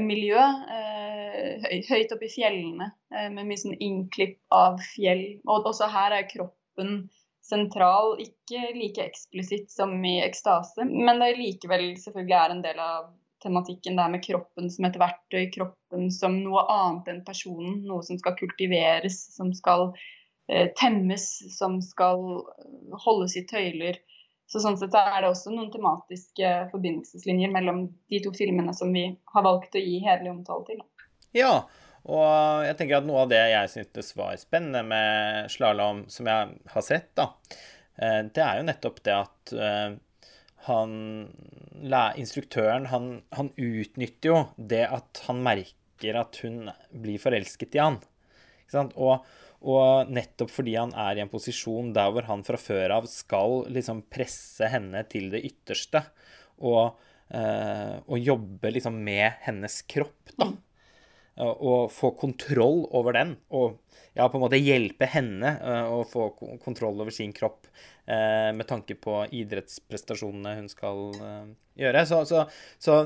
[0.02, 0.42] miljø.
[0.74, 5.26] Eh, høyt oppe i fjellene, eh, med mye sånn innklipp av fjell.
[5.46, 7.00] Og også her er kroppen
[7.48, 13.08] sentral, ikke like eksplisitt som i ekstase, men det likevel selvfølgelig er en del av
[13.44, 17.82] tematikken det er med kroppen som et verktøy, kroppen som noe annet enn personen.
[17.88, 19.92] Noe som skal kultiveres, som skal
[20.50, 22.24] eh, temmes, som skal
[23.06, 24.00] holdes i tøyler.
[24.48, 29.10] Så sånn sett er det også noen tematiske forbindelseslinjer mellom de to filmene som vi
[29.34, 30.86] har valgt å gi hederlig omtale til.
[31.36, 31.52] Ja,
[32.08, 36.54] og jeg tenker at noe av det jeg syntes var spennende med slalåm, som jeg
[36.74, 37.30] har sett, da,
[38.00, 39.90] eh, det er jo nettopp det at eh,
[40.68, 40.94] han
[42.18, 48.00] Instruktøren, han, han utnytter jo det at han merker at hun blir forelsket i han.
[48.64, 48.98] Ikke sant?
[48.98, 49.22] Og
[49.66, 53.66] og nettopp fordi han er i en posisjon der hvor han fra før av skal
[53.74, 56.04] liksom presse henne til det ytterste
[56.62, 56.98] og,
[57.34, 60.52] øh, og jobbe liksom med hennes kropp, da.
[61.38, 63.36] Å få kontroll over den.
[63.54, 63.78] Og
[64.18, 65.54] ja, på en måte hjelpe henne
[65.94, 66.32] å få
[66.64, 67.70] kontroll over sin kropp
[68.08, 71.02] med tanke på idrettsprestasjonene hun skal
[71.78, 72.04] gjøre.
[72.08, 72.46] Så, så,
[72.82, 72.98] så,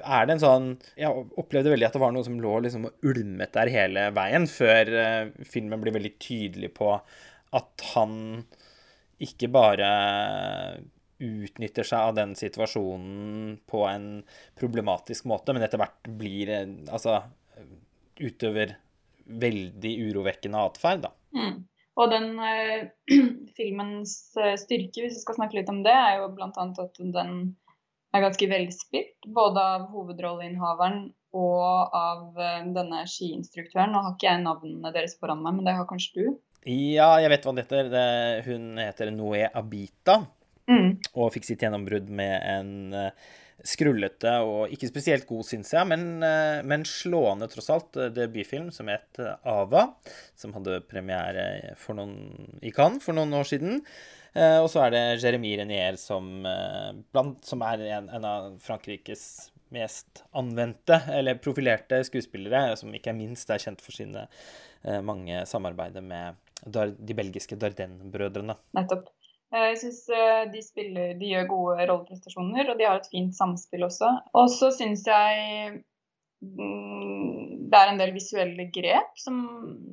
[0.00, 3.10] er det en sånn Jeg opplevde veldig at det var noe som lå liksom og
[3.12, 4.90] ulmet der hele veien, før
[5.44, 6.94] filmen blir veldig tydelig på
[7.56, 8.16] at han
[9.22, 9.90] ikke bare
[11.22, 14.08] utnytter seg av den situasjonen på en
[14.58, 17.22] problematisk måte, men etter hvert blir altså
[18.20, 18.76] utøver
[19.26, 21.08] veldig urovekkende atferd.
[21.36, 21.64] Mm.
[21.96, 22.88] Og den uh,
[23.56, 26.50] filmens eh, styrke, hvis vi skal snakke litt om det, er jo bl.a.
[26.52, 27.38] at den
[28.14, 29.16] er ganske velspilt.
[29.26, 33.94] Både av hovedrolleinnehaveren og av uh, denne skiinstruktøren.
[33.94, 36.36] Nå har ikke jeg navnene deres foran meg, men det har kanskje du?
[36.66, 37.90] Ja, jeg vet hva det heter.
[37.92, 38.06] Det,
[38.48, 40.20] hun heter Noé Abita.
[40.66, 40.96] Mm.
[41.14, 43.34] Og fikk sitt gjennombrudd med en uh,
[43.66, 48.90] skrullete og ikke spesielt god, syns jeg, men, uh, men, slående, tross alt, debutfilm som
[48.92, 49.88] het Ava.
[50.38, 52.14] Som hadde premiere noen,
[52.62, 53.82] i Cannes for noen år siden.
[54.36, 56.26] Og så er det Jeremy Renier som,
[57.08, 59.22] blant, som er en, en av Frankrikes
[59.72, 64.26] mest anvendte eller profilerte skuespillere, som ikke minst er kjent for sine
[65.08, 68.56] mange samarbeider med de belgiske Dardenne-brødrene.
[68.76, 69.08] Nettopp.
[69.54, 70.00] Eh, jeg syns
[70.52, 74.10] de, de, de gjør gode rolleprestasjoner, og de har et fint samspill også.
[74.38, 75.76] Og så syns jeg
[76.42, 79.40] mm, det er en del visuelle grep som,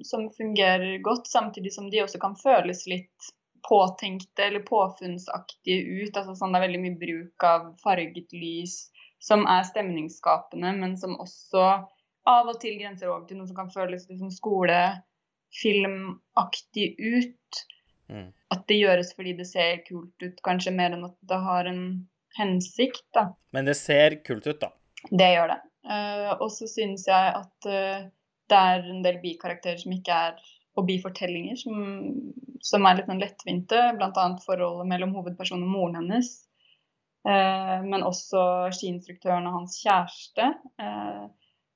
[0.06, 3.32] som, fungerer godt, samtidig som de også kan føles litt
[3.68, 6.18] påtenkte eller påfunnsaktige ut.
[6.18, 8.76] altså sånn Det er veldig mye bruk av farget lys
[9.24, 11.64] som er stemningsskapende, men som også
[12.28, 14.80] av og til grenser over til noe som kan føles litt som skole
[15.54, 17.64] filmaktig ut.
[18.14, 18.30] Mm.
[18.54, 21.84] At det gjøres fordi det ser kult ut, kanskje mer enn at det har en
[22.38, 23.06] hensikt.
[23.16, 23.32] da.
[23.56, 24.72] Men det ser kult ut, da.
[25.10, 25.62] Det gjør det.
[25.84, 28.06] Uh, og så synes jeg at uh,
[28.52, 31.82] det er en del bikarakterer som ikke er Og bifortellinger som,
[32.66, 33.82] som er litt sånn lettvinte.
[33.94, 34.24] Bl.a.
[34.42, 36.32] forholdet mellom hovedpersonen og moren hennes.
[37.28, 40.48] Uh, men også skiinstruktøren og hans kjæreste.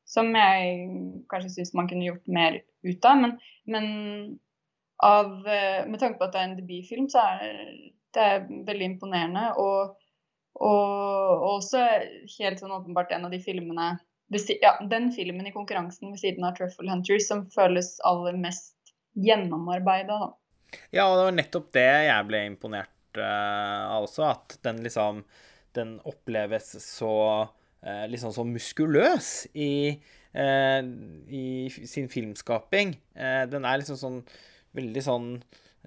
[0.09, 0.89] Som jeg
[1.29, 3.21] kanskje syns man kunne gjort mer ut av.
[3.21, 3.37] Men,
[3.69, 3.85] men
[5.03, 7.55] av, eh, med tanke på at det er en debutfilm, så er
[8.17, 8.29] det
[8.67, 9.45] veldig imponerende.
[9.61, 9.97] Og,
[10.57, 10.91] og,
[11.37, 11.83] og også
[12.37, 13.95] helt sånn åpenbart en av de filmene
[14.59, 18.75] ja, Den filmen i konkurransen ved siden av 'Truffle Hunters' som føles aller mest
[19.15, 20.33] gjennomarbeida, da.
[20.91, 24.25] Ja, og det var nettopp det jeg ble imponert uh, av også.
[24.33, 25.23] At den liksom
[25.77, 27.13] Den oppleves så
[27.45, 29.95] uh, liksom så muskuløs i
[30.35, 30.81] uh,
[31.29, 32.95] i sin filmskaping.
[33.15, 34.19] Eh, den er liksom sånn
[34.77, 35.31] veldig sånn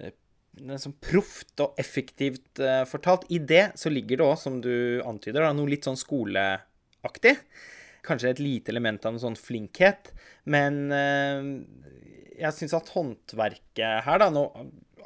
[0.01, 0.13] eh,
[0.59, 3.27] sånn proft og effektivt uh, fortalt.
[3.31, 7.37] I det så ligger det òg, som du antyder, da, noe litt sånn skoleaktig.
[8.07, 10.13] Kanskje et lite element av en sånn flinkhet.
[10.51, 11.45] Men uh,
[12.41, 14.49] jeg syns at håndverket her, da Nå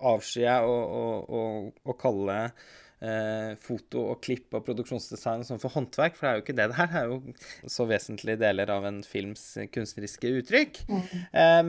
[0.05, 1.43] avskyr jeg å, å, å,
[1.87, 6.45] å kalle uh, foto og klipp og produksjonsdesign sånn for håndverk, for det er jo
[6.45, 6.91] ikke det det her.
[6.91, 9.45] Det er jo så vesentlige deler av en films
[9.75, 10.81] kunstneriske uttrykk.
[10.89, 11.05] Mm.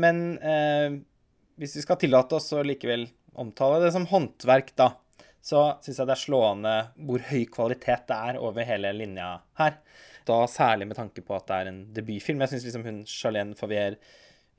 [0.01, 0.23] Men
[1.59, 3.07] hvis vi skal tillate oss å likevel
[3.39, 4.91] omtale det som håndverk, da,
[5.45, 6.75] så syns jeg det er slående
[7.07, 9.79] hvor høy kvalitet det er over hele linja her.
[10.25, 12.41] Da særlig med tanke på at det er en debutfilm.
[12.41, 13.99] Jeg syns liksom hun Charlene Favier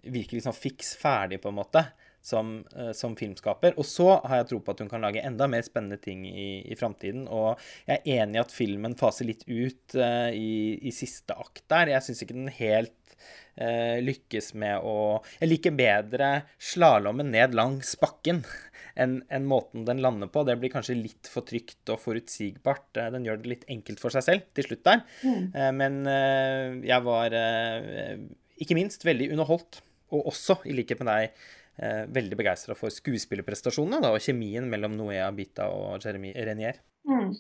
[0.07, 1.83] virker liksom fiks ferdig, på en måte
[2.27, 3.75] som, uh, som, filmskaper.
[3.79, 6.63] Og så har jeg tro på at hun kan lage enda mer spennende ting i,
[6.67, 7.27] i framtiden.
[7.27, 11.65] Og jeg er enig i at filmen faser litt ut uh, i, i, siste akt
[11.73, 11.97] der.
[11.97, 12.95] Jeg syns ikke den helt
[13.61, 18.43] uh, lykkes med å Jeg liker bedre slalåmen ned langs bakken
[18.97, 20.47] enn en måten den lander på.
[20.49, 22.95] Det blir kanskje litt for trygt og forutsigbart.
[23.13, 25.03] Den gjør det litt enkelt for seg selv til slutt der.
[25.21, 25.43] Mm.
[25.77, 25.99] Men
[26.81, 27.37] jeg var
[28.57, 29.83] ikke minst veldig underholdt.
[30.15, 31.47] Og også, i likhet med deg,
[31.83, 36.79] eh, veldig begeistra for skuespillerprestasjonene da, og kjemien mellom Noea Bita og Jeremy Renier.
[37.07, 37.33] Mm.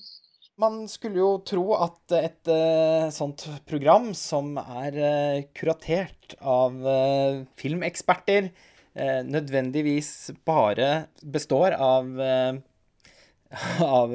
[0.56, 7.44] Man skulle jo tro at et uh, sånt program som er uh, kuratert av uh,
[7.60, 8.50] filmeksperter,
[8.96, 12.06] nødvendigvis bare består av,
[14.00, 14.14] av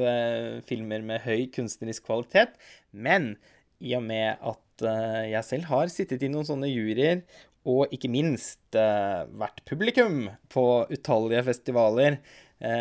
[0.66, 2.56] filmer med høy kunstnerisk kvalitet.
[2.90, 3.36] Men
[3.78, 4.86] i og med at
[5.30, 7.22] jeg selv har sittet i noen sånne juryer
[7.70, 12.22] og ikke minst eh, vært publikum på utallige festivaler eh,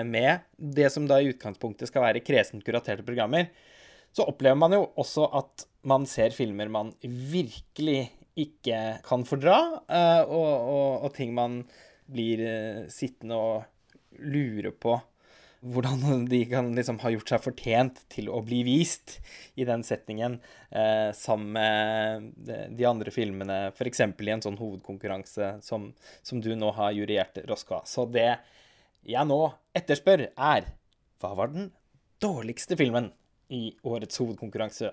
[0.04, 3.48] med det som da i utgangspunktet skal være kresent kuraterte programmer,
[4.12, 9.58] så opplever man jo også at man ser filmer man virkelig ikke kan fordra,
[9.90, 11.62] eh, og, og, og, ting man
[12.10, 14.96] blir eh, sittende og lure på
[15.60, 19.18] hvordan de kan liksom ha gjort seg fortjent til å bli vist
[19.60, 20.38] i den setningen,
[20.70, 24.06] eh, sammen med de andre filmene, f.eks.
[24.06, 25.90] i en sånn hovedkonkurranse som,
[26.22, 27.82] som du nå har juriert, Roska.
[27.84, 28.32] Så det
[29.06, 29.40] jeg nå
[29.76, 30.68] etterspør, er
[31.20, 31.70] hva var den
[32.22, 33.10] dårligste filmen
[33.52, 34.92] i årets hovedkonkurranse?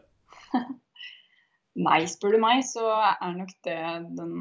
[1.87, 3.77] Nei, spør du meg, så er nok det
[4.17, 4.33] den,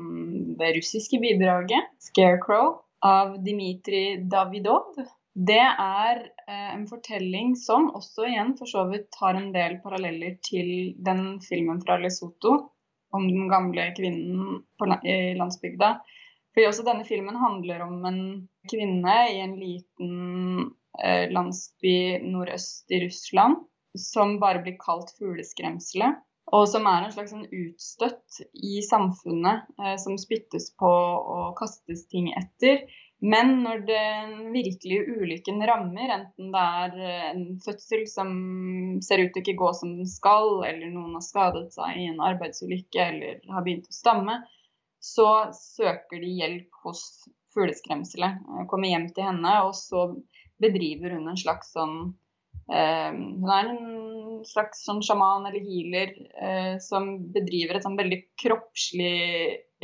[0.56, 4.96] det russiske bidraget, 'Scarecrow', av Dmitrij Davidov.
[5.36, 10.38] Det er eh, en fortelling som også igjen for så vidt har en del paralleller
[10.40, 12.54] til den filmen fra Lesotho
[13.16, 15.98] om den gamle kvinnen på, i landsbygda.
[16.56, 18.20] Fordi også denne filmen handler om en
[18.70, 20.68] kvinne i en liten
[21.02, 23.64] eh, landsby nordøst i Russland
[23.96, 26.22] som bare blir kalt fugleskremselet
[26.54, 32.06] og som er en slags sånn utstøtt i samfunnet, eh, som spyttes på og kastes
[32.12, 32.84] ting etter.
[33.24, 38.30] Men når den virkelige ulykken rammer, enten det er eh, en fødsel som
[39.02, 42.22] ser ut til ikke gå som den skal, eller noen har skadet seg i en
[42.22, 44.38] arbeidsulykke eller har begynt å stamme,
[45.02, 47.02] så søker de hjelp hos
[47.56, 48.44] fugleskremselet.
[48.70, 50.10] Kommer hjem til henne, og så
[50.62, 51.96] bedriver hun en slags sånn
[52.72, 58.20] eh, Hun er en slags sånn sjaman eller healer eh, som bedriver et sånn veldig
[58.40, 59.16] kroppslig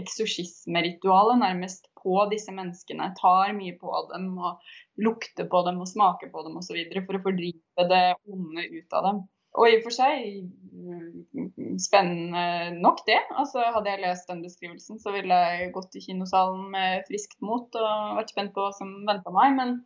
[0.01, 3.13] eksorsismeritual nærmest på disse menneskene.
[3.19, 4.63] Tar mye på dem og
[5.03, 6.81] lukter på dem og smaker på dem osv.
[6.97, 9.23] for å fordrive det onde ut av dem.
[9.59, 10.27] Og i og for seg
[10.73, 12.45] mm, spennende
[12.79, 13.21] nok det.
[13.37, 17.69] Altså, hadde jeg lest den beskrivelsen, så ville jeg gått i kinosalen med friskt mot
[17.77, 19.57] og vært spent på hva som venta meg.
[19.59, 19.81] Men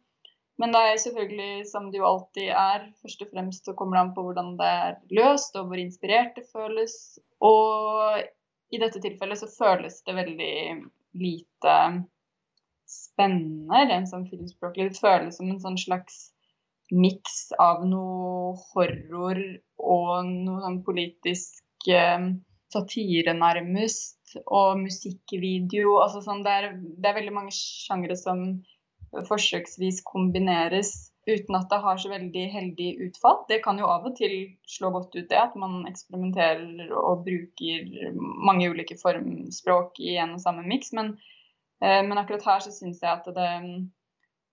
[0.57, 4.05] men det er selvfølgelig, som det jo alltid er, først og fremst så kommer det
[4.07, 6.95] an på hvordan det er løst, og hvor inspirert det føles.
[7.45, 8.23] Og
[8.73, 10.55] i dette tilfellet så føles det veldig
[11.21, 11.75] lite
[12.89, 14.89] spennende rent sånn filmspråklig.
[14.95, 16.31] Det føles som en sånn slags
[16.93, 19.41] miks av noe horror
[19.79, 22.31] og noe sånn politisk eh,
[22.73, 25.99] satire, nærmest, og musikkvideo.
[26.03, 28.47] Altså sånn, det er, det er veldig mange sjangre som
[29.27, 33.41] forsøksvis kombineres uten at det har så veldig heldig utfall.
[33.49, 34.35] Det kan jo av og til
[34.71, 40.43] slå godt ut, det at man eksperimenterer og bruker mange ulike formspråk i en og
[40.45, 40.93] samme miks.
[40.95, 41.17] Men,
[41.83, 43.51] eh, men, akkurat her så syns jeg at det,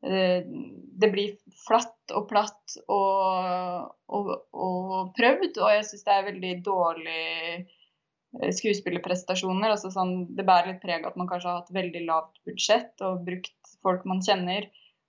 [0.03, 6.53] det blir flatt og platt og, og, og prøvd, og jeg syns det er veldig
[6.65, 9.73] dårlig eh, skuespillerprestasjoner.
[9.73, 13.23] Altså sånn, det bærer litt preg at man kanskje har hatt veldig lavt budsjett og
[13.27, 14.67] brukt folk man kjenner.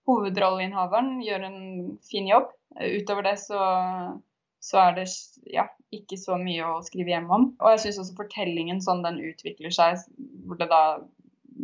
[0.09, 1.61] Hovedrolleinnehaveren gjør en
[2.05, 2.53] fin jobb.
[2.75, 3.61] Utover det så,
[4.63, 5.09] så er det
[5.53, 7.51] ja, ikke så mye å skrive hjem om.
[7.61, 10.05] Og jeg syns også fortellingen sånn den utvikler seg,
[10.45, 10.85] hvor det da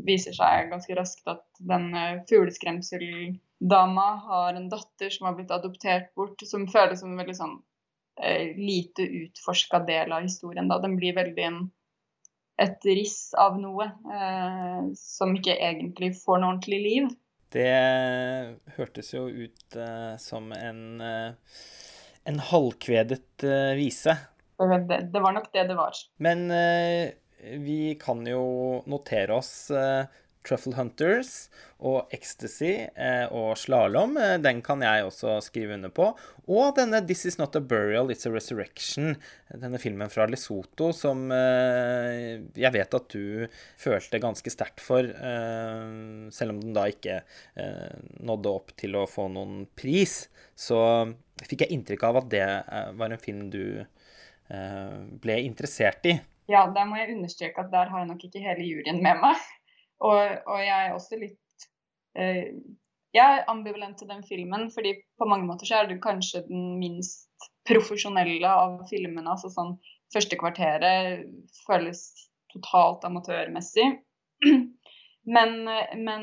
[0.07, 6.15] viser seg ganske raskt at den uh, fugleskremseldama har en datter som har blitt adoptert
[6.19, 10.71] bort, som føles som en veldig sånn uh, lite utforska del av historien.
[10.71, 10.81] Da.
[10.83, 11.61] Den blir veldig en
[12.61, 17.09] et riss av noe eh, som ikke egentlig får noe ordentlig liv.
[17.51, 17.71] Det
[18.77, 21.57] hørtes jo ut eh, som en, eh,
[22.31, 24.17] en halvkvedet eh, vise.
[24.61, 25.97] Det, det, var nok det det var.
[26.21, 30.05] Men eh, vi kan jo notere oss eh,
[30.47, 31.51] Truffle Hunters
[31.85, 34.17] og Ecstasy eh, og Slalåm.
[34.21, 36.11] Eh, den kan jeg også skrive under på.
[36.51, 39.15] Og denne This Is Not A Burial, It's A Resurrection.
[39.53, 43.47] Denne filmen fra Lesotho som jeg vet at du
[43.79, 45.07] følte ganske sterkt for.
[46.35, 47.21] Selv om den da ikke
[48.19, 50.25] nådde opp til å få noen pris,
[50.59, 50.81] så
[51.47, 52.47] fikk jeg inntrykk av at det
[52.99, 53.63] var en film du
[54.51, 56.17] ble interessert i.
[56.51, 59.41] Ja, der må jeg understreke at der har jeg nok ikke hele juryen med meg.
[60.01, 61.65] Og, og jeg er også litt
[62.17, 62.55] eh,
[63.13, 66.79] Jeg er ambivalent til den filmen, fordi på mange måter så er det kanskje den
[66.81, 67.29] minst
[67.69, 69.29] profesjonelle av filmene.
[69.29, 69.75] altså sånn
[70.15, 71.29] Første kvarteret
[71.67, 72.01] føles
[72.55, 73.91] totalt amatørmessig.
[75.31, 75.51] Men,
[76.01, 76.23] men,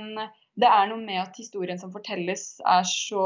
[0.58, 3.26] det er noe med at historien som fortelles, er så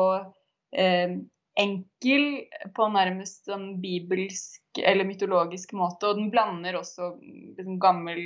[0.75, 1.15] eh,
[1.59, 2.25] enkel
[2.75, 6.11] på nærmest sånn bibelsk eller mytologisk måte.
[6.11, 8.21] Og den blander også liksom, gammel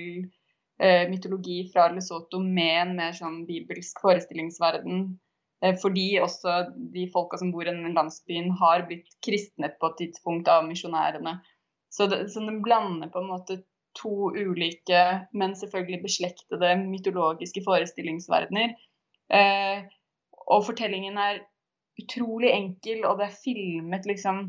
[0.80, 5.08] eh, mytologi fra Lesotho med en mer sånn bibelsk forestillingsverden.
[5.64, 6.58] Eh, fordi også
[6.94, 11.40] de folka som bor i den landsbyen, har blitt kristnet på et tidspunkt av misjonærene.
[11.90, 13.62] Så, så den blander på en måte
[13.96, 15.02] to ulike,
[15.32, 18.76] men selvfølgelig beslektede mytologiske forestillingsverdener.
[19.34, 19.86] Eh,
[20.52, 21.40] og fortellingen er
[22.02, 24.48] utrolig enkel, og det er filmet liksom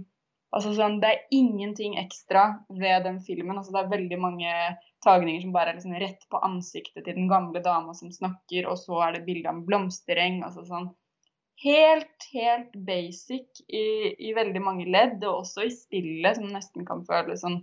[0.55, 3.59] Altså sånn, Det er ingenting ekstra ved den filmen.
[3.59, 4.53] Altså, det er veldig mange
[5.05, 8.78] tagninger som bare er liksom rett på ansiktet til den gamle dama som snakker, og
[8.80, 10.38] så er det bilde av en blomstereng.
[10.47, 10.86] altså sånn
[11.64, 17.05] helt, helt basic i, i, veldig mange ledd, og også i spillet, som nesten kan
[17.09, 17.62] føles sånn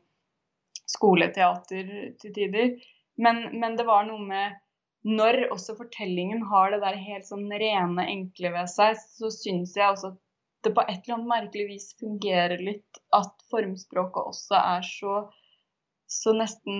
[0.89, 1.89] skoleteater
[2.21, 2.75] til tider.
[3.21, 4.57] Men, men, det var noe med
[5.03, 9.89] Når også fortellingen har det der helt sånn rene, enkle ved seg, så syns jeg
[9.89, 10.19] også at
[10.63, 15.15] det på et eller annet merkelig vis fungerer litt at formspråket også er så
[16.13, 16.77] så nesten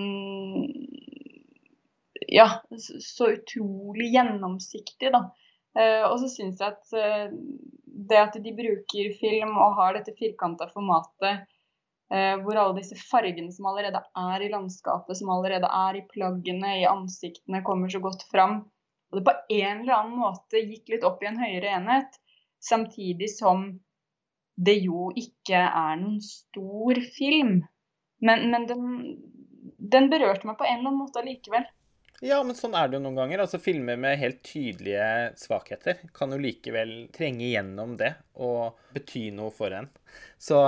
[2.30, 2.46] Ja,
[2.80, 5.26] så utrolig gjennomsiktig, da.
[5.74, 7.34] Uh, og så syns jeg at uh,
[8.08, 11.44] det at de bruker film og har dette firkanta formatet,
[12.44, 16.86] hvor alle disse fargene som allerede er i landskapet, som allerede er i plaggene, i
[16.86, 18.60] ansiktene, kommer så godt fram,
[19.14, 22.16] og det på en eller annen måte gikk litt opp i en høyere enhet,
[22.62, 23.68] samtidig som
[24.54, 27.60] det jo ikke er noen stor film.
[28.24, 28.84] Men, men den,
[29.78, 31.66] den, berørte meg på en eller annen måte allikevel.
[32.24, 33.44] Ja, men sånn er det jo noen ganger.
[33.44, 39.54] Altså Filmer med helt tydelige svakheter kan jo likevel trenge gjennom det og bety noe
[39.54, 39.90] for en.
[40.38, 40.58] Så,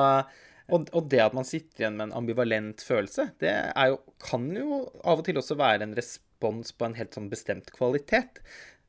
[0.66, 3.52] og, og, det at man sitter igjen med en ambivalent følelse, det
[3.90, 7.70] jo, kan jo av og til også være en respons på en helt sånn bestemt
[7.74, 8.42] kvalitet.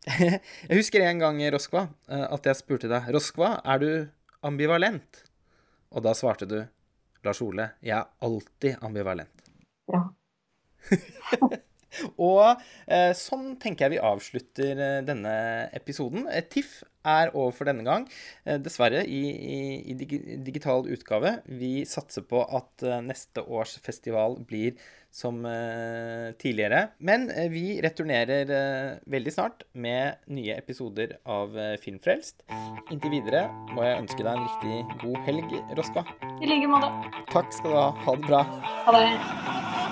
[0.07, 3.91] Jeg husker en gang, Roskva, eh, at jeg spurte deg Roskva, er du
[4.47, 5.23] ambivalent?
[5.91, 6.59] Og da svarte du
[7.25, 9.47] Lars Ole, jeg er alltid ambivalent.
[9.91, 10.05] Ja.
[12.17, 15.33] og eh, sånn tenker jeg vi avslutter eh, denne
[15.77, 16.27] episoden.
[16.31, 18.05] Eh, TIFF er over for denne gang.
[18.45, 19.57] Eh, dessverre i, i,
[19.91, 21.37] i dig digital utgave.
[21.47, 24.77] Vi satser på at eh, neste års festival blir
[25.17, 26.91] som uh, tidligere.
[26.99, 28.51] Men vi returnerer
[29.09, 32.43] veldig snart med nye episoder av Filmfrelst.
[32.93, 36.05] Inntil videre må jeg ønske deg en riktig god helg, Roska.
[36.37, 36.93] I like måte.
[37.33, 37.89] Takk skal du ha.
[38.05, 38.45] Ha det bra.
[38.85, 39.86] Ha det.